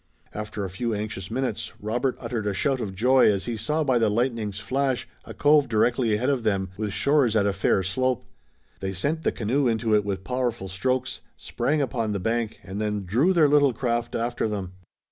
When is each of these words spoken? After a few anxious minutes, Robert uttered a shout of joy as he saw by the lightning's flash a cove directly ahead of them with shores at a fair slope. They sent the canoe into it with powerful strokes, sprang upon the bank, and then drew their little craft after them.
After 0.33 0.65
a 0.65 0.69
few 0.71 0.95
anxious 0.95 1.29
minutes, 1.29 1.73
Robert 1.79 2.17
uttered 2.19 2.47
a 2.47 2.55
shout 2.55 2.81
of 2.81 2.95
joy 2.95 3.31
as 3.31 3.45
he 3.45 3.55
saw 3.55 3.83
by 3.83 3.99
the 3.99 4.09
lightning's 4.09 4.57
flash 4.57 5.07
a 5.25 5.35
cove 5.35 5.69
directly 5.69 6.15
ahead 6.15 6.27
of 6.27 6.41
them 6.41 6.71
with 6.75 6.91
shores 6.91 7.35
at 7.35 7.45
a 7.45 7.53
fair 7.53 7.83
slope. 7.83 8.25
They 8.79 8.93
sent 8.93 9.21
the 9.21 9.31
canoe 9.31 9.67
into 9.67 9.93
it 9.93 10.03
with 10.03 10.23
powerful 10.23 10.69
strokes, 10.69 11.21
sprang 11.37 11.81
upon 11.83 12.13
the 12.13 12.19
bank, 12.19 12.59
and 12.63 12.81
then 12.81 13.05
drew 13.05 13.31
their 13.31 13.47
little 13.47 13.73
craft 13.73 14.15
after 14.15 14.47
them. 14.47 14.71